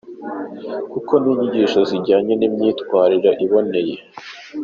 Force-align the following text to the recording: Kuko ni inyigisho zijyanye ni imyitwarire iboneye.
Kuko 0.91 1.11
ni 1.21 1.27
inyigisho 1.33 1.79
zijyanye 1.89 2.33
ni 2.35 2.45
imyitwarire 2.49 3.31
iboneye. 3.45 3.95